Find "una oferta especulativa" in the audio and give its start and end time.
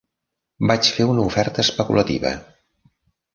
1.11-2.33